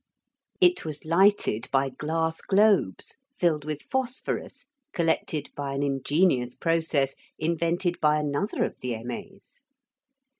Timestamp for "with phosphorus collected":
3.65-5.51